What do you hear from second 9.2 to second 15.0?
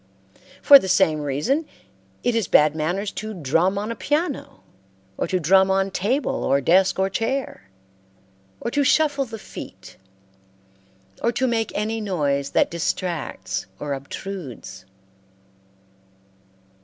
the feet, or to make any noise that distracts or obtrudes.